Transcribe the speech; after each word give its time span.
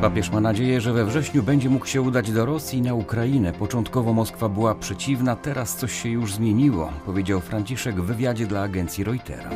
Papież 0.00 0.30
ma 0.30 0.40
nadzieję, 0.40 0.80
że 0.80 0.92
we 0.92 1.04
wrześniu 1.04 1.42
będzie 1.42 1.70
mógł 1.70 1.86
się 1.86 2.02
udać 2.02 2.32
do 2.32 2.46
Rosji 2.46 2.82
na 2.82 2.94
Ukrainę. 2.94 3.52
Początkowo 3.52 4.12
Moskwa 4.12 4.48
była 4.48 4.74
przeciwna, 4.74 5.36
teraz 5.36 5.76
coś 5.76 6.02
się 6.02 6.08
już 6.08 6.34
zmieniło, 6.34 6.92
powiedział 7.06 7.40
Franciszek 7.40 8.00
w 8.00 8.04
wywiadzie 8.04 8.46
dla 8.46 8.62
agencji 8.62 9.04
Reutera. 9.04 9.50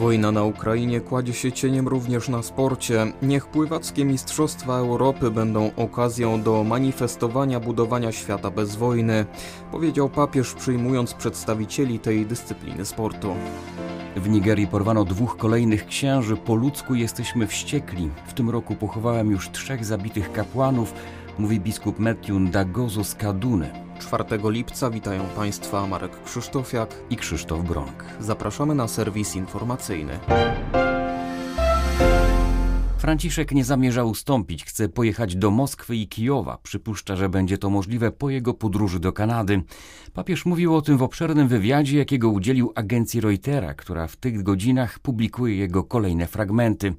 Wojna 0.00 0.32
na 0.32 0.44
Ukrainie 0.44 1.00
kładzie 1.00 1.32
się 1.32 1.52
cieniem 1.52 1.88
również 1.88 2.28
na 2.28 2.42
sporcie. 2.42 3.12
Niech 3.22 3.46
pływackie 3.46 4.04
Mistrzostwa 4.04 4.78
Europy 4.78 5.30
będą 5.30 5.70
okazją 5.76 6.42
do 6.42 6.64
manifestowania 6.64 7.60
budowania 7.60 8.12
świata 8.12 8.50
bez 8.50 8.76
wojny, 8.76 9.26
powiedział 9.72 10.08
papież 10.08 10.54
przyjmując 10.54 11.14
przedstawicieli 11.14 11.98
tej 11.98 12.26
dyscypliny 12.26 12.84
sportu. 12.84 13.34
W 14.16 14.28
Nigerii 14.28 14.66
porwano 14.66 15.04
dwóch 15.04 15.36
kolejnych 15.36 15.86
księży. 15.86 16.36
Po 16.36 16.54
ludzku 16.54 16.94
jesteśmy 16.94 17.46
wściekli. 17.46 18.10
W 18.26 18.32
tym 18.32 18.50
roku 18.50 18.74
pochowałem 18.74 19.30
już 19.30 19.50
trzech 19.50 19.84
zabitych 19.84 20.32
kapłanów, 20.32 20.94
mówi 21.38 21.60
biskup 21.60 21.98
Matthew 21.98 22.50
Dagozo 22.50 23.04
z 23.04 23.14
Kaduny. 23.14 23.70
4 23.98 24.24
lipca 24.44 24.90
witają 24.90 25.24
Państwa 25.36 25.86
Marek 25.86 26.22
Krzysztofiak 26.24 26.94
i 27.10 27.16
Krzysztof 27.16 27.60
Bronk. 27.60 28.04
Zapraszamy 28.20 28.74
na 28.74 28.88
serwis 28.88 29.36
informacyjny. 29.36 30.18
Franciszek 33.06 33.52
nie 33.52 33.64
zamierza 33.64 34.04
ustąpić, 34.04 34.64
chce 34.64 34.88
pojechać 34.88 35.36
do 35.36 35.50
Moskwy 35.50 35.96
i 35.96 36.08
Kijowa. 36.08 36.58
Przypuszcza, 36.62 37.16
że 37.16 37.28
będzie 37.28 37.58
to 37.58 37.70
możliwe 37.70 38.12
po 38.12 38.30
jego 38.30 38.54
podróży 38.54 39.00
do 39.00 39.12
Kanady. 39.12 39.62
Papież 40.12 40.46
mówił 40.46 40.76
o 40.76 40.82
tym 40.82 40.98
w 40.98 41.02
obszernym 41.02 41.48
wywiadzie, 41.48 41.98
jakiego 41.98 42.30
udzielił 42.30 42.72
agencji 42.74 43.20
Reutera, 43.20 43.74
która 43.74 44.06
w 44.06 44.16
tych 44.16 44.42
godzinach 44.42 44.98
publikuje 44.98 45.56
jego 45.56 45.84
kolejne 45.84 46.26
fragmenty. 46.26 46.94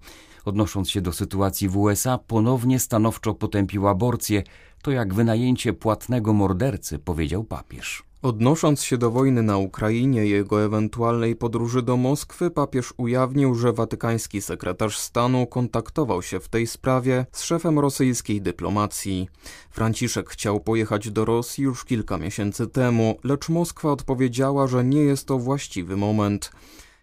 Odnosząc 0.46 0.90
się 0.90 1.02
do 1.02 1.14
sytuacji 1.14 1.70
w 1.70 1.78
USA, 1.78 2.18
ponownie 2.18 2.80
stanowczo 2.80 3.34
potępił 3.34 3.88
aborcję. 3.88 4.44
To 4.82 4.92
jak 4.92 5.14
wynajęcie 5.14 5.74
płatnego 5.74 6.34
mordercy, 6.34 7.00
powiedział 7.00 7.44
papież. 7.44 8.07
Odnosząc 8.22 8.84
się 8.84 8.98
do 8.98 9.12
wojny 9.12 9.44
na 9.44 9.58
Ukrainie 9.58 10.26
i 10.26 10.30
jego 10.30 10.64
ewentualnej 10.64 11.36
podróży 11.36 11.82
do 11.82 11.98
Moskwy, 11.98 12.52
papież 12.52 12.94
ujawnił, 12.98 13.56
że 13.56 13.74
watykański 13.74 14.42
sekretarz 14.42 14.98
stanu 14.98 15.48
kontaktował 15.48 16.22
się 16.22 16.40
w 16.40 16.50
tej 16.50 16.68
sprawie 16.68 17.26
z 17.32 17.44
szefem 17.44 17.80
rosyjskiej 17.80 18.42
dyplomacji. 18.42 19.30
Franciszek 19.70 20.30
chciał 20.30 20.60
pojechać 20.60 21.12
do 21.12 21.26
Rosji 21.26 21.64
już 21.64 21.86
kilka 21.86 22.18
miesięcy 22.18 22.68
temu, 22.68 23.20
lecz 23.24 23.50
Moskwa 23.50 23.92
odpowiedziała, 23.92 24.68
że 24.68 24.84
nie 24.84 25.02
jest 25.02 25.28
to 25.28 25.38
właściwy 25.38 25.98
moment. 25.98 26.52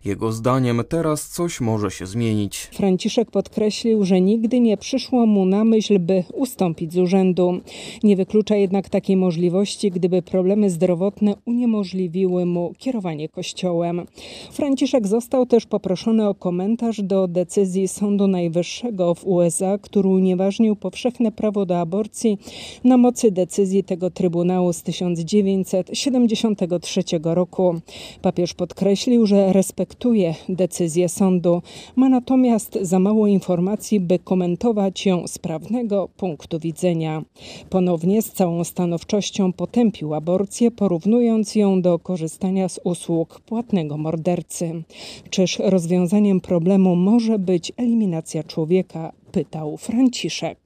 Jego 0.04 0.32
zdaniem 0.32 0.82
teraz 0.88 1.28
coś 1.28 1.60
może 1.60 1.90
się 1.90 2.06
zmienić. 2.06 2.56
Franciszek 2.56 3.30
podkreślił, 3.30 4.04
że 4.04 4.20
nigdy 4.20 4.60
nie 4.60 4.76
przyszło 4.76 5.26
mu 5.26 5.44
na 5.44 5.64
myśl, 5.64 5.98
by 5.98 6.24
ustąpić 6.34 6.92
z 6.92 6.98
urzędu. 6.98 7.60
Nie 8.02 8.16
wyklucza 8.16 8.56
jednak 8.56 8.88
takiej 8.88 9.16
możliwości, 9.16 9.90
gdyby 9.90 10.22
problemy 10.22 10.70
zdrowotne 10.70 11.34
uniemożliwiły 11.44 12.46
mu 12.46 12.72
kierowanie 12.78 13.28
kościołem. 13.28 14.06
Franciszek 14.52 15.06
został 15.06 15.46
też 15.46 15.66
poproszony 15.66 16.28
o 16.28 16.34
komentarz 16.34 17.02
do 17.02 17.28
decyzji 17.28 17.88
Sądu 17.88 18.28
Najwyższego 18.28 19.14
w 19.14 19.26
USA, 19.26 19.78
który 19.78 20.08
unieważnił 20.08 20.76
powszechne 20.76 21.32
prawo 21.32 21.66
do 21.66 21.80
aborcji 21.80 22.38
na 22.84 22.96
mocy 22.96 23.30
decyzji 23.30 23.84
tego 23.84 24.10
Trybunału 24.10 24.72
z 24.72 24.82
1973 24.82 27.02
roku. 27.24 27.80
Papież 28.22 28.54
podkreślił, 28.54 29.26
że 29.26 29.52
respektuje 29.52 29.93
respektuje 29.94 30.34
decyzję 30.48 31.08
sądu, 31.08 31.62
ma 31.96 32.08
natomiast 32.08 32.78
za 32.82 32.98
mało 32.98 33.26
informacji, 33.26 34.00
by 34.00 34.18
komentować 34.18 35.06
ją 35.06 35.26
z 35.26 35.38
prawnego 35.38 36.08
punktu 36.16 36.58
widzenia. 36.58 37.22
Ponownie 37.70 38.22
z 38.22 38.32
całą 38.32 38.64
stanowczością 38.64 39.52
potępił 39.52 40.14
aborcję, 40.14 40.70
porównując 40.70 41.54
ją 41.54 41.82
do 41.82 41.98
korzystania 41.98 42.68
z 42.68 42.80
usług 42.84 43.40
płatnego 43.40 43.96
mordercy. 43.96 44.82
Czyż 45.30 45.58
rozwiązaniem 45.58 46.40
problemu 46.40 46.96
może 46.96 47.38
być 47.38 47.72
eliminacja 47.76 48.42
człowieka? 48.42 49.12
Pytał 49.32 49.76
Franciszek. 49.76 50.58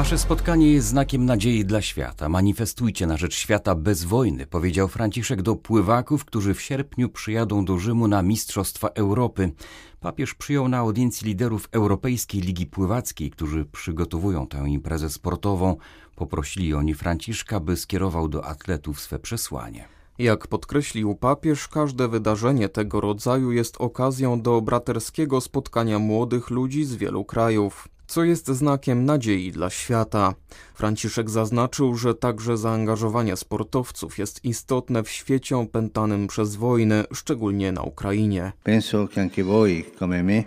Wasze 0.00 0.18
spotkanie 0.18 0.72
jest 0.72 0.88
znakiem 0.88 1.24
nadziei 1.24 1.64
dla 1.64 1.82
świata. 1.82 2.28
Manifestujcie 2.28 3.06
na 3.06 3.16
rzecz 3.16 3.34
świata 3.34 3.74
bez 3.74 4.04
wojny, 4.04 4.46
powiedział 4.46 4.88
Franciszek 4.88 5.42
do 5.42 5.56
pływaków, 5.56 6.24
którzy 6.24 6.54
w 6.54 6.60
sierpniu 6.60 7.08
przyjadą 7.08 7.64
do 7.64 7.78
Rzymu 7.78 8.08
na 8.08 8.22
Mistrzostwa 8.22 8.88
Europy. 8.88 9.52
Papież 10.00 10.34
przyjął 10.34 10.68
na 10.68 10.78
audiencji 10.78 11.28
liderów 11.28 11.68
Europejskiej 11.72 12.40
Ligi 12.40 12.66
Pływackiej, 12.66 13.30
którzy 13.30 13.64
przygotowują 13.64 14.46
tę 14.46 14.68
imprezę 14.68 15.10
sportową. 15.10 15.76
Poprosili 16.16 16.74
oni 16.74 16.94
Franciszka, 16.94 17.60
by 17.60 17.76
skierował 17.76 18.28
do 18.28 18.44
atletów 18.44 19.00
swe 19.00 19.18
przesłanie. 19.18 19.88
Jak 20.18 20.46
podkreślił 20.46 21.14
papież, 21.14 21.68
każde 21.68 22.08
wydarzenie 22.08 22.68
tego 22.68 23.00
rodzaju 23.00 23.52
jest 23.52 23.76
okazją 23.78 24.42
do 24.42 24.60
braterskiego 24.60 25.40
spotkania 25.40 25.98
młodych 25.98 26.50
ludzi 26.50 26.84
z 26.84 26.94
wielu 26.94 27.24
krajów 27.24 27.88
co 28.10 28.24
jest 28.24 28.48
znakiem 28.48 29.04
nadziei 29.04 29.52
dla 29.52 29.70
świata. 29.70 30.34
Franciszek 30.74 31.30
zaznaczył, 31.30 31.96
że 31.96 32.14
także 32.14 32.56
zaangażowanie 32.56 33.36
sportowców 33.36 34.18
jest 34.18 34.44
istotne 34.44 35.02
w 35.02 35.10
świecie 35.10 35.56
opętanym 35.56 36.26
przez 36.26 36.56
wojnę, 36.56 37.04
szczególnie 37.12 37.72
na 37.72 37.82
Ukrainie. 37.82 38.52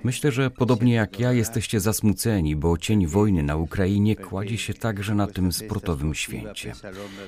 Myślę, 0.03 0.31
że 0.31 0.49
podobnie 0.49 0.93
jak 0.93 1.19
ja 1.19 1.33
jesteście 1.33 1.79
zasmuceni, 1.79 2.55
bo 2.55 2.77
cień 2.77 3.07
wojny 3.07 3.43
na 3.43 3.55
Ukrainie 3.55 4.15
kładzie 4.15 4.57
się 4.57 4.73
także 4.73 5.15
na 5.15 5.27
tym 5.27 5.51
sportowym 5.51 6.13
święcie. 6.13 6.73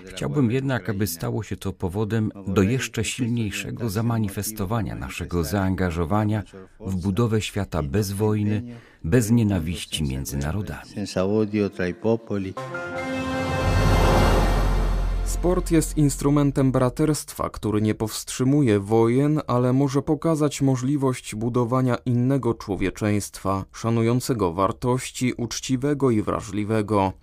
Chciałbym 0.05 0.51
jednak, 0.51 0.89
aby 0.89 1.07
stało 1.07 1.43
się 1.43 1.55
to 1.57 1.73
powodem 1.73 2.31
do 2.47 2.61
jeszcze 2.61 3.03
silniejszego 3.03 3.89
zamanifestowania 3.89 4.95
naszego 4.95 5.43
zaangażowania 5.43 6.43
w 6.79 6.95
budowę 6.95 7.41
świata 7.41 7.83
bez 7.83 8.11
wojny, 8.11 8.63
bez 9.05 9.31
nienawiści 9.31 10.03
między 10.03 10.37
narodami. 10.37 10.81
Sport 15.25 15.71
jest 15.71 15.97
instrumentem 15.97 16.71
braterstwa, 16.71 17.49
który 17.49 17.81
nie 17.81 17.95
powstrzymuje 17.95 18.79
wojen, 18.79 19.41
ale 19.47 19.73
może 19.73 20.01
pokazać 20.01 20.61
możliwość 20.61 21.35
budowania 21.35 21.95
innego 21.95 22.53
człowieczeństwa, 22.53 23.65
szanującego 23.73 24.53
wartości, 24.53 25.33
uczciwego 25.33 26.11
i 26.11 26.21
wrażliwego. 26.21 27.13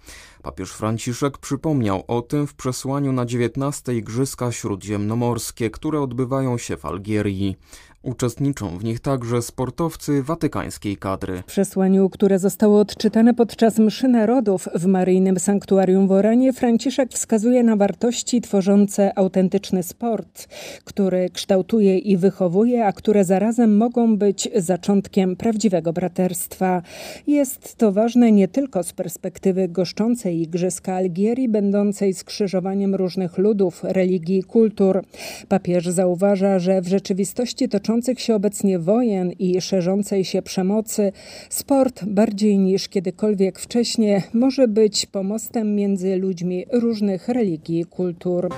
Papież 0.42 0.72
Franciszek 0.72 1.38
przypomniał 1.38 2.04
o 2.08 2.22
tym 2.22 2.46
w 2.46 2.54
przesłaniu 2.54 3.12
na 3.12 3.26
19 3.26 3.94
Igrzyska 3.94 4.52
Śródziemnomorskie, 4.52 5.70
które 5.70 6.00
odbywają 6.00 6.58
się 6.58 6.76
w 6.76 6.84
Algierii. 6.84 7.56
Uczestniczą 8.02 8.78
w 8.78 8.84
nich 8.84 9.00
także 9.00 9.42
sportowcy 9.42 10.22
watykańskiej 10.22 10.96
kadry. 10.96 11.42
W 11.42 11.44
przesłaniu, 11.44 12.10
które 12.10 12.38
zostało 12.38 12.80
odczytane 12.80 13.34
podczas 13.34 13.78
mszy 13.78 14.08
narodów 14.08 14.68
w 14.74 14.86
maryjnym 14.86 15.38
sanktuarium 15.38 16.08
w 16.08 16.12
Oranie, 16.12 16.52
Franciszek 16.52 17.12
wskazuje 17.12 17.62
na 17.62 17.76
wartości 17.76 18.40
tworzące 18.40 19.18
autentyczny 19.18 19.82
sport, 19.82 20.48
który 20.84 21.30
kształtuje 21.30 21.98
i 21.98 22.16
wychowuje, 22.16 22.86
a 22.86 22.92
które 22.92 23.24
zarazem 23.24 23.76
mogą 23.76 24.16
być 24.16 24.48
zaczątkiem 24.56 25.36
prawdziwego 25.36 25.92
braterstwa. 25.92 26.82
Jest 27.26 27.76
to 27.76 27.92
ważne 27.92 28.32
nie 28.32 28.48
tylko 28.48 28.82
z 28.82 28.92
perspektywy 28.92 29.68
goszczącej 29.68 30.42
Igrzyska 30.42 30.94
Algierii, 30.94 31.48
będącej 31.48 32.14
skrzyżowaniem 32.14 32.94
różnych 32.94 33.38
ludów, 33.38 33.80
religii 33.84 34.38
i 34.38 34.42
kultur. 34.42 35.04
Papież 35.48 35.86
zauważa, 35.86 36.58
że 36.58 36.80
w 36.80 36.88
rzeczywistości 36.88 37.68
toczą 37.68 37.91
toczących 37.92 38.20
się 38.20 38.34
obecnie 38.34 38.78
wojen 38.78 39.32
i 39.32 39.60
szerzącej 39.60 40.24
się 40.24 40.42
przemocy, 40.42 41.12
sport 41.50 42.04
bardziej 42.04 42.58
niż 42.58 42.88
kiedykolwiek 42.88 43.58
wcześniej 43.58 44.22
może 44.34 44.68
być 44.68 45.06
pomostem 45.06 45.74
między 45.74 46.16
ludźmi 46.16 46.66
różnych 46.72 47.28
religii 47.28 47.80
i 47.80 47.84
kultur. 47.84 48.48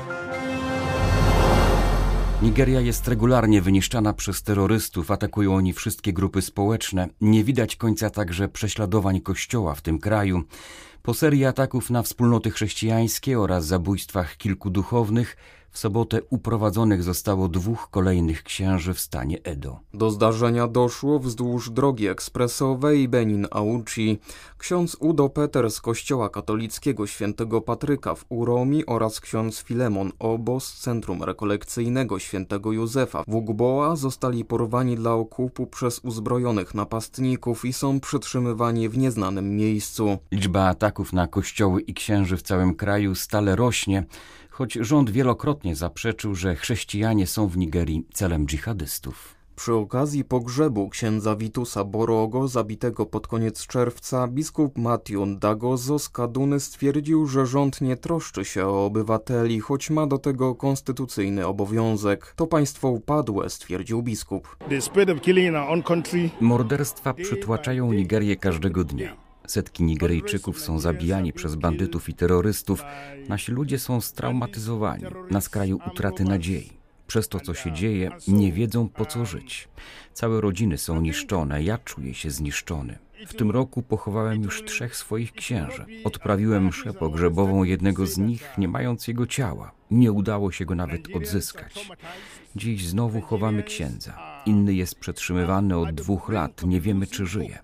Nigeria 2.43 2.81
jest 2.81 3.09
regularnie 3.09 3.63
wyniszczana 3.63 4.13
przez 4.13 4.43
terrorystów, 4.43 5.11
atakują 5.11 5.55
oni 5.55 5.73
wszystkie 5.73 6.13
grupy 6.13 6.43
społeczne. 6.43 7.09
Nie 7.21 7.45
widać 7.45 7.77
końca 7.77 8.11
także 8.11 8.49
prześladowań 8.49 9.21
kościoła 9.21 9.75
w 9.75 9.83
tym 9.83 9.99
kraju. 9.99 10.43
Po 11.03 11.15
serii 11.15 11.45
ataków 11.45 11.91
na 11.91 12.03
wspólnoty 12.03 12.51
chrześcijańskie 12.51 13.41
oraz 13.41 13.67
zabójstwach 13.67 14.37
kilku 14.37 14.71
duchownych, 14.71 15.37
W 15.75 15.79
sobotę 15.79 16.21
uprowadzonych 16.31 17.03
zostało 17.03 17.49
dwóch 17.49 17.91
kolejnych 17.91 18.43
księży 18.43 18.95
w 18.95 19.01
stanie 19.01 19.39
Edo. 19.45 19.81
Do 19.95 20.11
zdarzenia 20.11 20.69
doszło 20.69 21.19
wzdłuż 21.19 21.71
drogi 21.71 22.09
ekspresowej 22.09 23.09
Benin-Auchi. 23.09 24.17
Ksiądz 24.59 24.97
Udo 25.01 25.29
Peter 25.29 25.71
z 25.71 25.81
kościoła 25.81 26.29
katolickiego 26.29 27.07
świętego 27.07 27.61
Patryka 27.61 28.15
w 28.15 28.25
Uromi 28.29 28.87
oraz 28.87 29.21
ksiądz 29.21 29.63
Filemon 29.63 30.13
Obo 30.19 30.61
z 30.61 30.75
Centrum 30.75 31.23
Rekolekcyjnego 31.23 32.19
świętego 32.19 32.73
Józefa 32.73 33.25
w 33.29 33.35
Ugboa 33.35 33.97
zostali 33.97 34.45
porwani 34.45 34.97
dla 34.97 35.13
okupu 35.13 35.67
przez 35.67 35.99
uzbrojonych 35.99 36.75
napastników 36.75 37.65
i 37.65 37.73
są 37.73 38.01
przetrzymywani 38.01 38.89
w 38.89 38.99
nieznanym 38.99 39.57
miejscu. 39.57 40.19
Liczba 40.33 40.69
ataków 40.69 41.13
na 41.13 41.27
kościoły 41.27 41.81
i 41.81 41.95
księży 41.95 42.37
w 42.37 42.43
całym 42.43 42.75
kraju 42.75 43.15
stale 43.15 43.57
rośnie 43.57 44.07
choć 44.55 44.73
rząd 44.81 45.11
wielokrotnie 45.11 45.77
zaprzeczył, 45.77 46.35
że 46.35 46.57
chrześcijanie 46.57 47.27
są 47.27 47.49
w 47.49 47.57
Nigerii 47.57 48.07
celem 48.13 48.47
dżihadystów. 48.47 49.35
Przy 49.57 49.75
okazji 49.75 50.25
pogrzebu 50.25 50.89
księdza 50.89 51.37
Witusa 51.37 51.85
Borogo, 51.85 52.49
zabitego 52.49 53.07
pod 53.07 53.27
koniec 53.27 53.67
czerwca, 53.67 54.29
biskup 54.29 54.79
Matthew 54.79 55.39
Dagozo 55.39 55.99
z 55.99 56.09
Kaduny 56.09 56.61
stwierdził, 56.61 57.27
że 57.27 57.47
rząd 57.47 57.81
nie 57.81 57.97
troszczy 57.97 58.45
się 58.45 58.67
o 58.67 58.87
obywateli, 58.87 59.61
choć 59.61 59.91
ma 59.91 60.07
do 60.07 60.19
tego 60.19 60.55
konstytucyjny 60.55 61.47
obowiązek. 61.47 62.35
To 62.37 62.47
państwo 62.47 62.89
upadłe, 62.89 63.51
stwierdził 63.51 64.03
biskup. 64.03 64.57
Morderstwa 66.41 67.15
przytłaczają 67.15 67.93
Nigerię 67.93 68.37
każdego 68.37 68.85
dnia. 68.85 69.24
Setki 69.47 69.85
Nigeryjczyków 69.85 70.61
są 70.61 70.79
zabijani 70.79 71.33
przez 71.33 71.55
bandytów 71.55 72.09
i 72.09 72.15
terrorystów. 72.15 72.85
Nasi 73.29 73.53
ludzie 73.53 73.79
są 73.79 74.01
straumatyzowani, 74.01 75.05
na 75.31 75.41
skraju 75.41 75.79
utraty 75.87 76.25
nadziei. 76.25 76.73
Przez 77.07 77.29
to, 77.29 77.41
co 77.41 77.55
się 77.55 77.73
dzieje, 77.73 78.11
nie 78.29 78.53
wiedzą 78.53 78.89
po 78.89 79.07
co 79.07 79.25
żyć. 79.25 79.69
Całe 80.13 80.41
rodziny 80.41 80.79
są 80.79 81.01
niszczone, 81.01 81.63
ja 81.63 81.79
czuję 81.79 82.15
się 82.15 82.31
zniszczony. 82.31 82.99
W 83.27 83.35
tym 83.35 83.51
roku 83.51 83.83
pochowałem 83.83 84.43
już 84.43 84.65
trzech 84.65 84.97
swoich 84.97 85.33
księży. 85.33 85.87
Odprawiłem 86.05 86.67
mszę 86.67 86.93
pogrzebową 86.93 87.65
jednego 87.65 88.07
z 88.07 88.19
nich, 88.19 88.51
nie 88.59 88.69
mając 88.69 89.09
jego 89.09 89.27
ciała. 89.27 89.73
Nie 89.91 90.13
udało 90.13 90.53
się 90.53 90.65
go 90.65 90.75
nawet 90.75 91.17
odzyskać. 91.17 91.91
Dziś 92.57 92.87
znowu 92.87 93.21
chowamy 93.21 93.63
księdza. 93.63 94.43
Inny 94.47 94.75
jest 94.75 94.95
przetrzymywany 94.95 95.77
od 95.79 95.95
dwóch 95.95 96.29
lat, 96.29 96.63
nie 96.67 96.81
wiemy 96.81 97.07
czy 97.07 97.27
żyje. 97.27 97.59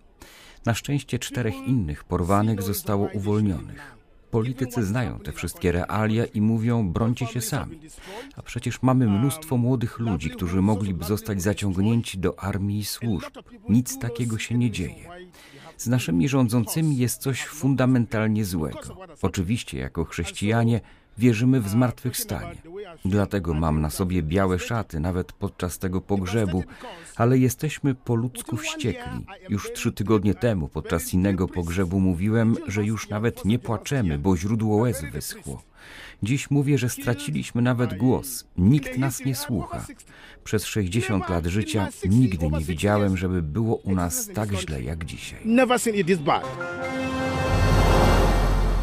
Na 0.66 0.74
szczęście 0.74 1.18
czterech 1.18 1.54
innych 1.54 2.04
porwanych 2.04 2.62
zostało 2.62 3.08
uwolnionych. 3.14 4.00
Politycy 4.30 4.84
znają 4.84 5.18
te 5.18 5.32
wszystkie 5.32 5.72
realia 5.72 6.24
i 6.24 6.40
mówią: 6.40 6.92
brońcie 6.92 7.26
się 7.26 7.40
sami. 7.40 7.80
A 8.36 8.42
przecież 8.42 8.82
mamy 8.82 9.06
mnóstwo 9.06 9.56
młodych 9.56 9.98
ludzi, 9.98 10.30
którzy 10.30 10.62
mogliby 10.62 11.04
zostać 11.04 11.42
zaciągnięci 11.42 12.18
do 12.18 12.40
armii 12.40 12.78
i 12.78 12.84
służb. 12.84 13.30
Nic 13.68 13.98
takiego 13.98 14.38
się 14.38 14.58
nie 14.58 14.70
dzieje. 14.70 15.08
Z 15.76 15.86
naszymi 15.86 16.28
rządzącymi 16.28 16.96
jest 16.96 17.22
coś 17.22 17.46
fundamentalnie 17.46 18.44
złego. 18.44 18.96
Oczywiście, 19.22 19.78
jako 19.78 20.04
chrześcijanie, 20.04 20.80
wierzymy 21.20 21.60
w 21.60 21.68
zmartwychwstanie. 21.68 22.54
Dlatego 23.04 23.54
mam 23.54 23.80
na 23.80 23.90
sobie 23.90 24.22
białe 24.22 24.58
szaty, 24.58 25.00
nawet 25.00 25.32
podczas 25.32 25.78
tego 25.78 26.00
pogrzebu, 26.00 26.64
ale 27.16 27.38
jesteśmy 27.38 27.94
po 27.94 28.14
ludzku 28.14 28.56
wściekli. 28.56 29.26
Już 29.48 29.72
trzy 29.72 29.92
tygodnie 29.92 30.34
temu, 30.34 30.68
podczas 30.68 31.14
innego 31.14 31.48
pogrzebu, 31.48 32.00
mówiłem, 32.00 32.56
że 32.66 32.84
już 32.84 33.08
nawet 33.08 33.44
nie 33.44 33.58
płaczemy, 33.58 34.18
bo 34.18 34.36
źródło 34.36 34.76
łez 34.76 35.02
wyschło. 35.12 35.62
Dziś 36.22 36.50
mówię, 36.50 36.78
że 36.78 36.88
straciliśmy 36.88 37.62
nawet 37.62 37.96
głos. 37.96 38.44
Nikt 38.58 38.98
nas 38.98 39.24
nie 39.24 39.34
słucha. 39.34 39.86
Przez 40.44 40.64
60 40.64 41.28
lat 41.28 41.46
życia 41.46 41.88
nigdy 42.08 42.48
nie 42.48 42.64
widziałem, 42.64 43.16
żeby 43.16 43.42
było 43.42 43.76
u 43.76 43.94
nas 43.94 44.28
tak 44.34 44.52
źle 44.52 44.82
jak 44.82 45.04
dzisiaj. 45.04 45.40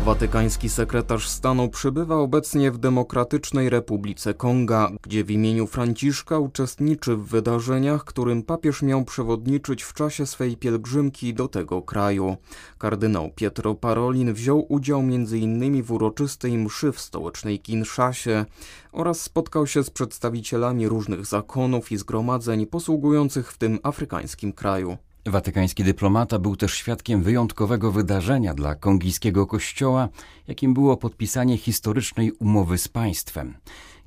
Watykański 0.07 0.69
sekretarz 0.69 1.29
stanu 1.29 1.69
przybywa 1.69 2.15
obecnie 2.15 2.71
w 2.71 2.77
Demokratycznej 2.77 3.69
Republice 3.69 4.33
Konga, 4.33 4.91
gdzie 5.01 5.23
w 5.23 5.31
imieniu 5.31 5.67
Franciszka 5.67 6.39
uczestniczy 6.39 7.15
w 7.15 7.25
wydarzeniach, 7.25 8.03
którym 8.03 8.43
papież 8.43 8.81
miał 8.81 9.05
przewodniczyć 9.05 9.83
w 9.83 9.93
czasie 9.93 10.25
swej 10.25 10.57
pielgrzymki 10.57 11.33
do 11.33 11.47
tego 11.47 11.81
kraju. 11.81 12.37
Kardynał 12.77 13.31
Pietro 13.35 13.75
Parolin 13.75 14.33
wziął 14.33 14.65
udział 14.69 14.99
m.in. 14.99 15.83
w 15.83 15.91
uroczystej 15.91 16.57
mszy 16.57 16.91
w 16.91 16.99
stołecznej 16.99 17.59
Kinszasie 17.59 18.45
oraz 18.91 19.21
spotkał 19.21 19.67
się 19.67 19.83
z 19.83 19.89
przedstawicielami 19.89 20.87
różnych 20.87 21.25
zakonów 21.25 21.91
i 21.91 21.97
zgromadzeń 21.97 22.65
posługujących 22.65 23.51
w 23.51 23.57
tym 23.57 23.79
afrykańskim 23.83 24.53
kraju. 24.53 24.97
Watykański 25.27 25.83
dyplomata 25.83 26.39
był 26.39 26.55
też 26.55 26.73
świadkiem 26.73 27.23
wyjątkowego 27.23 27.91
wydarzenia 27.91 28.53
dla 28.53 28.75
kongijskiego 28.75 29.47
kościoła, 29.47 30.09
jakim 30.47 30.73
było 30.73 30.97
podpisanie 30.97 31.57
historycznej 31.57 32.31
umowy 32.31 32.77
z 32.77 32.87
państwem. 32.87 33.57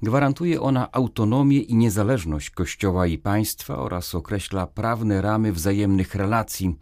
Gwarantuje 0.02 0.60
ona 0.60 0.92
autonomię 0.92 1.58
i 1.58 1.74
niezależność 1.74 2.50
kościoła 2.50 3.06
i 3.06 3.18
państwa 3.18 3.78
oraz 3.78 4.14
określa 4.14 4.66
prawne 4.66 5.22
ramy 5.22 5.52
wzajemnych 5.52 6.14
relacji. 6.14 6.74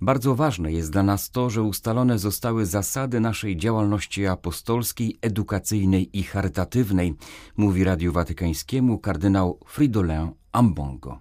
Bardzo 0.00 0.34
ważne 0.34 0.72
jest 0.72 0.92
dla 0.92 1.02
nas 1.02 1.30
to, 1.30 1.50
że 1.50 1.62
ustalone 1.62 2.18
zostały 2.18 2.66
zasady 2.66 3.20
naszej 3.20 3.56
działalności 3.56 4.26
apostolskiej, 4.26 5.18
edukacyjnej 5.20 6.18
i 6.18 6.22
charytatywnej, 6.22 7.14
mówi 7.56 7.84
Radiu 7.84 8.12
Watykańskiemu 8.12 8.98
kardynał 8.98 9.58
Fridolin 9.66 10.41
Ambongo. 10.52 11.18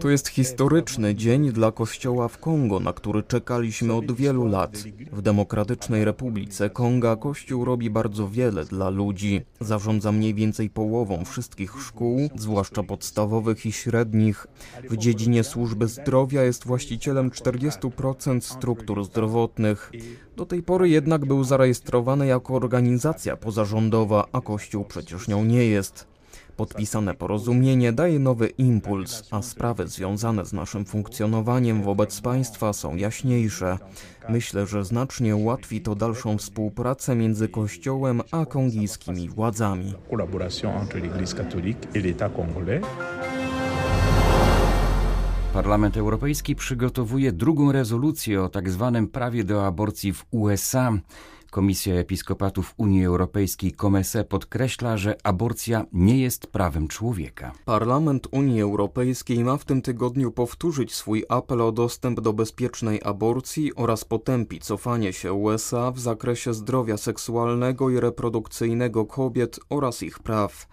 To 0.00 0.10
jest 0.10 0.28
historyczny 0.28 1.14
dzień 1.14 1.52
dla 1.52 1.72
Kościoła 1.72 2.28
w 2.28 2.38
Kongo, 2.38 2.80
na 2.80 2.92
który 2.92 3.22
czekaliśmy 3.22 3.92
od 3.92 4.12
wielu 4.12 4.46
lat. 4.46 4.84
W 5.12 5.22
Demokratycznej 5.22 6.04
Republice 6.04 6.70
Konga 6.70 7.16
Kościół 7.16 7.64
robi 7.64 7.90
bardzo 7.90 8.28
wiele 8.28 8.64
dla 8.64 8.90
ludzi. 8.90 9.40
Zarządza 9.60 10.12
mniej 10.12 10.34
więcej 10.34 10.70
połową 10.70 11.24
wszystkich 11.24 11.74
szkół, 11.82 12.30
zwłaszcza 12.34 12.82
podstawowych 12.82 13.66
i 13.66 13.72
średnich. 13.72 14.46
W 14.90 14.96
dziedzinie 14.96 15.44
służby 15.44 15.88
zdrowia 15.88 16.42
jest 16.42 16.66
właścicielem 16.66 17.30
40% 17.30 18.40
struktur 18.40 19.04
zdrowotnych. 19.04 19.92
Do 20.36 20.46
tej 20.46 20.62
pory 20.62 20.88
jednak 20.88 21.26
był 21.26 21.44
zarejestrowany 21.44 22.26
jako 22.26 22.54
organizacja 22.54 23.36
pozarządowa, 23.36 24.24
a 24.32 24.40
Kościół 24.40 24.84
przecież 24.84 25.28
nią 25.28 25.44
nie 25.44 25.64
jest. 25.64 26.15
Podpisane 26.56 27.14
porozumienie 27.14 27.92
daje 27.92 28.18
nowy 28.18 28.46
impuls, 28.48 29.28
a 29.30 29.42
sprawy 29.42 29.88
związane 29.88 30.46
z 30.46 30.52
naszym 30.52 30.84
funkcjonowaniem 30.84 31.82
wobec 31.82 32.20
państwa 32.20 32.72
są 32.72 32.96
jaśniejsze. 32.96 33.78
Myślę, 34.28 34.66
że 34.66 34.84
znacznie 34.84 35.36
ułatwi 35.36 35.80
to 35.80 35.94
dalszą 35.94 36.38
współpracę 36.38 37.14
między 37.14 37.48
Kościołem 37.48 38.22
a 38.30 38.46
kongijskimi 38.46 39.28
władzami. 39.28 39.94
Parlament 45.52 45.96
Europejski 45.96 46.56
przygotowuje 46.56 47.32
drugą 47.32 47.72
rezolucję 47.72 48.42
o 48.42 48.48
tak 48.48 48.70
zwanym 48.70 49.08
prawie 49.08 49.44
do 49.44 49.66
aborcji 49.66 50.12
w 50.12 50.24
USA. 50.30 50.92
Komisja 51.50 51.94
Episkopatów 51.94 52.74
Unii 52.76 53.04
Europejskiej 53.04 53.72
Komese 53.72 54.24
podkreśla, 54.24 54.96
że 54.96 55.16
aborcja 55.22 55.84
nie 55.92 56.18
jest 56.20 56.46
prawem 56.46 56.88
człowieka. 56.88 57.52
Parlament 57.64 58.28
Unii 58.30 58.62
Europejskiej 58.62 59.44
ma 59.44 59.56
w 59.56 59.64
tym 59.64 59.82
tygodniu 59.82 60.32
powtórzyć 60.32 60.94
swój 60.94 61.24
apel 61.28 61.60
o 61.60 61.72
dostęp 61.72 62.20
do 62.20 62.32
bezpiecznej 62.32 63.00
aborcji 63.04 63.74
oraz 63.74 64.04
potępić 64.04 64.64
cofanie 64.64 65.12
się 65.12 65.32
USA 65.32 65.90
w 65.90 66.00
zakresie 66.00 66.54
zdrowia 66.54 66.96
seksualnego 66.96 67.90
i 67.90 68.00
reprodukcyjnego 68.00 69.06
kobiet 69.06 69.60
oraz 69.68 70.02
ich 70.02 70.18
praw. 70.18 70.66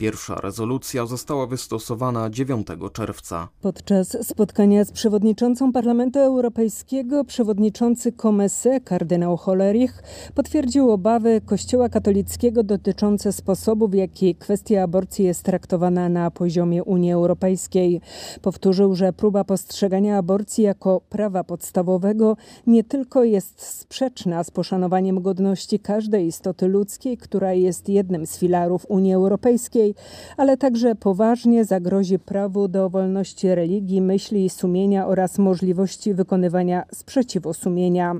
Pierwsza 0.00 0.34
rezolucja 0.34 1.06
została 1.06 1.46
wystosowana 1.46 2.30
9 2.30 2.66
czerwca. 2.92 3.48
Podczas 3.60 4.26
spotkania 4.26 4.84
z 4.84 4.92
przewodniczącą 4.92 5.72
Parlamentu 5.72 6.18
Europejskiego 6.18 7.24
przewodniczący 7.24 8.12
Komese 8.12 8.80
kardynał 8.84 9.36
Hollerich 9.36 10.02
potwierdził 10.34 10.90
obawy 10.90 11.40
Kościoła 11.46 11.88
katolickiego 11.88 12.62
dotyczące 12.62 13.32
sposobu, 13.32 13.88
w 13.88 13.94
jaki 13.94 14.34
kwestia 14.34 14.82
aborcji 14.82 15.24
jest 15.24 15.42
traktowana 15.42 16.08
na 16.08 16.30
poziomie 16.30 16.84
Unii 16.84 17.12
Europejskiej. 17.12 18.00
Powtórzył, 18.42 18.94
że 18.94 19.12
próba 19.12 19.44
postrzegania 19.44 20.18
aborcji 20.18 20.64
jako 20.64 21.00
prawa 21.08 21.44
podstawowego 21.44 22.36
nie 22.66 22.84
tylko 22.84 23.24
jest 23.24 23.62
sprzeczna 23.62 24.44
z 24.44 24.50
poszanowaniem 24.50 25.22
godności 25.22 25.78
każdej 25.78 26.26
istoty 26.26 26.68
ludzkiej, 26.68 27.16
która 27.16 27.52
jest 27.52 27.88
jednym 27.88 28.26
z 28.26 28.38
filarów 28.38 28.86
Unii 28.88 29.14
Europejskiej, 29.14 29.89
ale 30.36 30.56
także 30.56 30.94
poważnie 30.94 31.64
zagrozi 31.64 32.18
prawu 32.18 32.68
do 32.68 32.90
wolności 32.90 33.54
religii, 33.54 34.00
myśli 34.00 34.44
i 34.44 34.50
sumienia 34.50 35.06
oraz 35.06 35.38
możliwości 35.38 36.14
wykonywania 36.14 36.82
sprzeciwu 36.92 37.54
sumienia. 37.54 38.14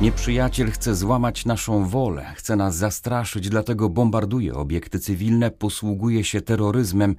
Nieprzyjaciel 0.00 0.70
chce 0.70 0.94
złamać 0.94 1.46
naszą 1.46 1.88
wolę, 1.88 2.26
chce 2.34 2.56
nas 2.56 2.76
zastraszyć, 2.76 3.48
dlatego 3.48 3.88
bombarduje 3.88 4.54
obiekty 4.54 4.98
cywilne, 4.98 5.50
posługuje 5.50 6.24
się 6.24 6.40
terroryzmem. 6.40 7.16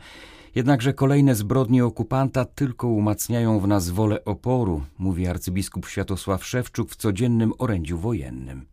Jednakże 0.55 0.93
kolejne 0.93 1.35
zbrodnie 1.35 1.85
okupanta 1.85 2.45
tylko 2.45 2.87
umacniają 2.87 3.59
w 3.59 3.67
nas 3.67 3.89
wolę 3.89 4.25
oporu, 4.25 4.81
mówi 4.97 5.27
arcybiskup 5.27 5.87
Światosław 5.87 6.45
Szewczuk 6.45 6.91
w 6.91 6.95
codziennym 6.95 7.53
orędziu 7.57 7.97
wojennym. 7.97 8.65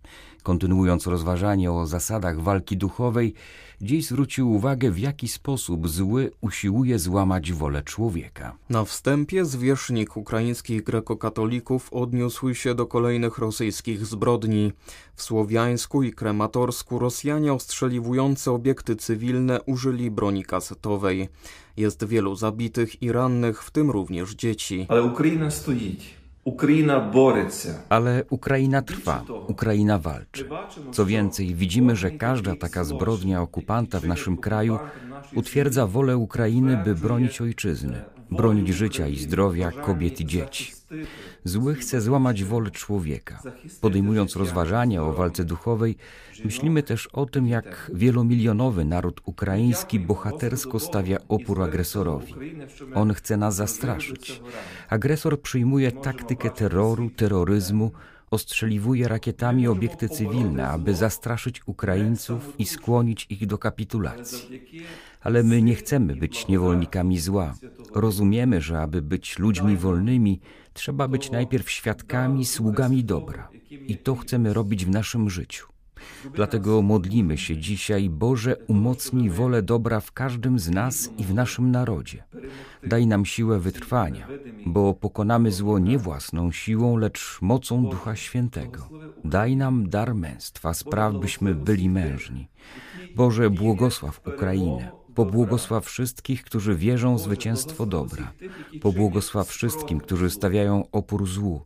Kontynuując 0.46 1.06
rozważanie 1.06 1.72
o 1.72 1.86
zasadach 1.86 2.40
walki 2.40 2.76
duchowej, 2.76 3.34
dziś 3.80 4.06
zwrócił 4.06 4.52
uwagę, 4.52 4.90
w 4.90 4.98
jaki 4.98 5.28
sposób 5.28 5.88
zły 5.88 6.30
usiłuje 6.40 6.98
złamać 6.98 7.52
wolę 7.52 7.82
człowieka. 7.82 8.56
Na 8.70 8.84
wstępie 8.84 9.44
zwierzchnik 9.44 10.16
ukraińskich 10.16 10.82
grekokatolików 10.82 11.92
odniósł 11.92 12.54
się 12.54 12.74
do 12.74 12.86
kolejnych 12.86 13.38
rosyjskich 13.38 14.06
zbrodni. 14.06 14.72
W 15.14 15.22
Słowiańsku 15.22 16.02
i 16.02 16.12
Krematorsku 16.12 16.98
Rosjanie 16.98 17.52
ostrzeliwujące 17.52 18.52
obiekty 18.52 18.96
cywilne 18.96 19.62
użyli 19.62 20.10
broni 20.10 20.44
kasetowej. 20.44 21.28
Jest 21.76 22.04
wielu 22.04 22.36
zabitych 22.36 23.02
i 23.02 23.12
rannych, 23.12 23.62
w 23.62 23.70
tym 23.70 23.90
również 23.90 24.34
dzieci. 24.34 24.86
Ale 24.88 25.02
Ukraina 25.02 25.50
stoi. 25.50 25.96
Ale 27.88 28.24
Ukraina 28.30 28.82
trwa, 28.82 29.24
Ukraina 29.48 29.98
walczy. 29.98 30.48
Co 30.92 31.06
więcej, 31.06 31.54
widzimy, 31.54 31.96
że 31.96 32.10
każda 32.10 32.56
taka 32.56 32.84
zbrodnia 32.84 33.42
okupanta 33.42 34.00
w 34.00 34.06
naszym 34.06 34.36
kraju 34.36 34.78
utwierdza 35.34 35.86
wolę 35.86 36.16
Ukrainy, 36.16 36.76
by 36.84 36.94
bronić 36.94 37.40
ojczyzny, 37.40 38.04
bronić 38.30 38.68
życia 38.68 39.06
i 39.06 39.16
zdrowia 39.16 39.70
kobiet 39.70 40.20
i 40.20 40.26
dzieci. 40.26 40.75
Zły 41.44 41.74
chce 41.74 42.00
złamać 42.00 42.44
wolę 42.44 42.70
człowieka. 42.70 43.42
Podejmując 43.80 44.36
rozważania 44.36 45.02
o 45.02 45.12
walce 45.12 45.44
duchowej, 45.44 45.96
myślimy 46.44 46.82
też 46.82 47.06
o 47.06 47.26
tym, 47.26 47.46
jak 47.46 47.90
wielomilionowy 47.94 48.84
naród 48.84 49.20
ukraiński 49.24 50.00
bohatersko 50.00 50.80
stawia 50.80 51.18
opór 51.28 51.62
agresorowi. 51.62 52.34
On 52.94 53.14
chce 53.14 53.36
nas 53.36 53.54
zastraszyć. 53.54 54.42
Agresor 54.88 55.40
przyjmuje 55.40 55.92
taktykę 55.92 56.50
terroru, 56.50 57.10
terroryzmu, 57.10 57.90
ostrzeliwuje 58.30 59.08
rakietami 59.08 59.68
obiekty 59.68 60.08
cywilne, 60.08 60.68
aby 60.68 60.94
zastraszyć 60.94 61.62
Ukraińców 61.66 62.54
i 62.58 62.66
skłonić 62.66 63.26
ich 63.30 63.46
do 63.46 63.58
kapitulacji. 63.58 64.62
Ale 65.20 65.42
my 65.42 65.62
nie 65.62 65.74
chcemy 65.74 66.16
być 66.16 66.48
niewolnikami 66.48 67.18
zła. 67.20 67.54
Rozumiemy, 67.94 68.60
że 68.60 68.80
aby 68.80 69.02
być 69.02 69.38
ludźmi 69.38 69.76
wolnymi, 69.76 70.40
trzeba 70.76 71.08
być 71.08 71.30
najpierw 71.30 71.70
świadkami, 71.70 72.44
sługami 72.44 73.04
dobra. 73.04 73.48
I 73.70 73.96
to 73.96 74.14
chcemy 74.14 74.54
robić 74.54 74.84
w 74.84 74.90
naszym 74.90 75.30
życiu. 75.30 75.66
Dlatego 76.34 76.82
modlimy 76.82 77.38
się 77.38 77.56
dzisiaj, 77.56 78.10
Boże, 78.10 78.56
umocnij 78.56 79.30
wolę 79.30 79.62
dobra 79.62 80.00
w 80.00 80.12
każdym 80.12 80.58
z 80.58 80.70
nas 80.70 81.10
i 81.18 81.24
w 81.24 81.34
naszym 81.34 81.70
narodzie. 81.70 82.24
Daj 82.86 83.06
nam 83.06 83.26
siłę 83.26 83.58
wytrwania, 83.58 84.28
bo 84.66 84.94
pokonamy 84.94 85.52
zło 85.52 85.78
nie 85.78 85.98
własną 85.98 86.52
siłą, 86.52 86.96
lecz 86.96 87.38
mocą 87.40 87.86
Ducha 87.86 88.16
Świętego. 88.16 88.88
Daj 89.24 89.56
nam 89.56 89.88
dar 89.88 90.14
męstwa, 90.14 90.74
spraw 90.74 91.14
byśmy 91.14 91.54
byli 91.54 91.88
mężni. 91.88 92.48
Boże, 93.14 93.50
błogosław 93.50 94.20
Ukrainę. 94.26 95.05
Pobłogosław 95.16 95.86
wszystkich, 95.86 96.44
którzy 96.44 96.76
wierzą 96.76 97.16
w 97.16 97.20
zwycięstwo 97.20 97.86
dobra. 97.86 98.32
Pobłogosław 98.82 99.48
wszystkim, 99.48 100.00
którzy 100.00 100.30
stawiają 100.30 100.84
opór 100.92 101.26
złu. 101.26 101.62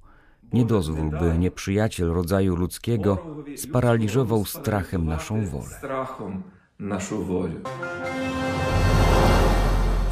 Nie 0.53 0.65
dozwól, 0.65 1.11
by 1.11 1.39
nieprzyjaciel 1.39 2.09
rodzaju 2.09 2.57
ludzkiego 2.57 3.19
sparaliżował 3.57 4.45
strachem 4.45 5.07
naszą 5.07 5.47
wolę. 5.47 5.77
Strachom 5.79 6.43
naszą 6.79 7.25
wolę. 7.25 7.55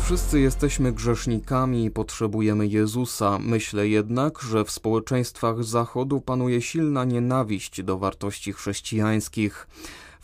Wszyscy 0.02 0.40
jesteśmy 0.40 0.92
grzesznikami 0.92 1.84
i 1.84 1.90
potrzebujemy 1.90 2.66
Jezusa. 2.66 3.38
Myślę 3.38 3.88
jednak, 3.88 4.40
że 4.40 4.64
w 4.64 4.70
społeczeństwach 4.70 5.64
Zachodu 5.64 6.20
panuje 6.20 6.62
silna 6.62 7.04
nienawiść 7.04 7.82
do 7.82 7.98
wartości 7.98 8.52
chrześcijańskich. 8.52 9.68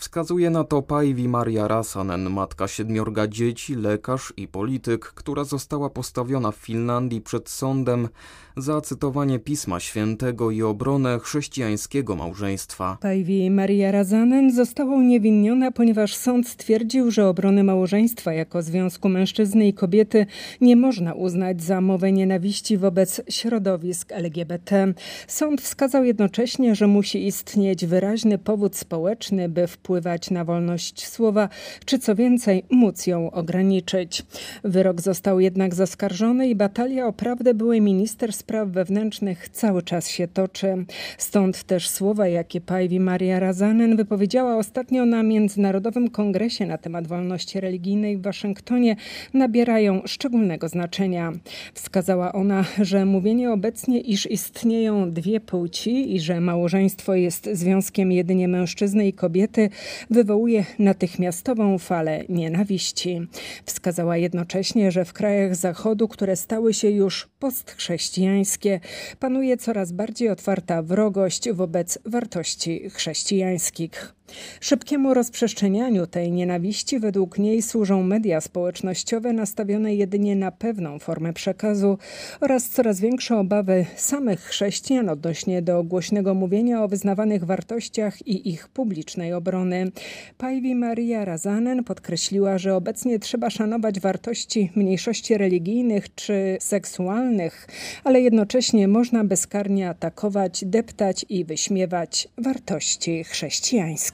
Wskazuje 0.04 0.50
na 0.50 0.64
to 0.64 0.82
Päivi 0.82 1.28
Maria 1.28 1.68
Rasanen, 1.68 2.30
matka 2.30 2.68
siedmiorga 2.68 3.26
dzieci, 3.26 3.74
lekarz 3.74 4.32
i 4.36 4.48
polityk, 4.48 5.04
która 5.04 5.44
została 5.44 5.90
postawiona 5.90 6.50
w 6.50 6.56
Finlandii 6.56 7.20
przed 7.20 7.48
sądem 7.48 8.08
za 8.56 8.80
cytowanie 8.80 9.38
Pisma 9.38 9.80
Świętego 9.80 10.50
i 10.50 10.62
obronę 10.62 11.18
chrześcijańskiego 11.22 12.16
małżeństwa. 12.16 12.98
Päivi 13.00 13.50
Maria 13.50 13.92
Rasanen 13.92 14.52
została 14.52 14.94
uniewinniona, 14.94 15.70
ponieważ 15.70 16.16
sąd 16.16 16.48
stwierdził, 16.48 17.10
że 17.10 17.28
obrony 17.28 17.64
małżeństwa 17.64 18.32
jako 18.32 18.62
związku 18.62 19.08
mężczyzny 19.08 19.68
i 19.68 19.74
kobiety 19.74 20.26
nie 20.60 20.76
można 20.76 21.14
uznać 21.14 21.62
za 21.62 21.80
mowę 21.80 22.12
nienawiści 22.12 22.78
wobec 22.78 23.20
środowisk 23.28 24.12
LGBT. 24.12 24.94
Sąd 25.26 25.60
wskazał 25.60 26.04
jednocześnie, 26.04 26.74
że 26.74 26.86
musi 26.86 27.26
istnieć 27.26 27.86
wyraźny 27.86 28.38
powód 28.38 28.76
społeczny, 28.76 29.48
by 29.48 29.66
wpływać 29.94 30.30
na 30.30 30.44
wolność 30.44 31.06
słowa, 31.06 31.48
czy 31.84 31.98
co 31.98 32.14
więcej, 32.14 32.64
móc 32.70 33.06
ją 33.06 33.30
ograniczyć. 33.30 34.22
Wyrok 34.64 35.00
został 35.00 35.40
jednak 35.40 35.74
zaskarżony 35.74 36.48
i 36.48 36.54
batalia 36.54 37.06
o 37.06 37.12
prawdę 37.12 37.54
byłej 37.54 37.80
minister 37.80 38.32
spraw 38.32 38.68
wewnętrznych 38.68 39.48
cały 39.48 39.82
czas 39.82 40.08
się 40.08 40.28
toczy. 40.28 40.84
Stąd 41.18 41.64
też 41.64 41.88
słowa, 41.88 42.28
jakie 42.28 42.60
Päivi 42.60 43.00
Maria 43.00 43.40
Razanen 43.40 43.96
wypowiedziała 43.96 44.56
ostatnio 44.56 45.06
na 45.06 45.22
Międzynarodowym 45.22 46.10
Kongresie 46.10 46.66
na 46.66 46.78
temat 46.78 47.06
wolności 47.06 47.60
religijnej 47.60 48.16
w 48.16 48.22
Waszyngtonie, 48.22 48.96
nabierają 49.34 50.02
szczególnego 50.06 50.68
znaczenia. 50.68 51.32
Wskazała 51.74 52.32
ona, 52.32 52.64
że 52.80 53.04
mówienie 53.04 53.52
obecnie, 53.52 54.00
iż 54.00 54.30
istnieją 54.30 55.12
dwie 55.12 55.40
płci 55.40 56.14
i 56.14 56.20
że 56.20 56.40
małżeństwo 56.40 57.14
jest 57.14 57.48
związkiem 57.52 58.12
jedynie 58.12 58.48
mężczyzny 58.48 59.08
i 59.08 59.12
kobiety, 59.12 59.70
wywołuje 60.10 60.64
natychmiastową 60.78 61.78
falę 61.78 62.24
nienawiści. 62.28 63.20
Wskazała 63.64 64.16
jednocześnie, 64.16 64.92
że 64.92 65.04
w 65.04 65.12
krajach 65.12 65.56
Zachodu, 65.56 66.08
które 66.08 66.36
stały 66.36 66.74
się 66.74 66.90
już 66.90 67.28
postchrześcijańskie, 67.38 68.80
panuje 69.20 69.56
coraz 69.56 69.92
bardziej 69.92 70.28
otwarta 70.28 70.82
wrogość 70.82 71.50
wobec 71.50 71.98
wartości 72.04 72.90
chrześcijańskich. 72.90 74.14
Szybkiemu 74.60 75.14
rozprzestrzenianiu 75.14 76.06
tej 76.06 76.32
nienawiści 76.32 76.98
według 76.98 77.38
niej 77.38 77.62
służą 77.62 78.02
media 78.02 78.40
społecznościowe 78.40 79.32
nastawione 79.32 79.94
jedynie 79.94 80.36
na 80.36 80.52
pewną 80.52 80.98
formę 80.98 81.32
przekazu 81.32 81.98
oraz 82.40 82.68
coraz 82.68 83.00
większe 83.00 83.36
obawy 83.36 83.86
samych 83.96 84.40
chrześcijan 84.40 85.08
odnośnie 85.08 85.62
do 85.62 85.82
głośnego 85.82 86.34
mówienia 86.34 86.84
o 86.84 86.88
wyznawanych 86.88 87.44
wartościach 87.44 88.26
i 88.26 88.48
ich 88.48 88.68
publicznej 88.68 89.32
obrony. 89.32 89.92
Päivi 90.38 90.74
Maria 90.74 91.24
Razanen 91.24 91.84
podkreśliła, 91.84 92.58
że 92.58 92.74
obecnie 92.74 93.18
trzeba 93.18 93.50
szanować 93.50 94.00
wartości 94.00 94.72
mniejszości 94.76 95.38
religijnych 95.38 96.14
czy 96.14 96.56
seksualnych, 96.60 97.66
ale 98.04 98.20
jednocześnie 98.20 98.88
można 98.88 99.24
bezkarnie 99.24 99.88
atakować, 99.88 100.64
deptać 100.66 101.26
i 101.28 101.44
wyśmiewać 101.44 102.28
wartości 102.38 103.24
chrześcijańskie. 103.24 104.13